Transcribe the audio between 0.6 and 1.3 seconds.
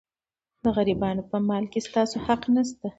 د غریبانو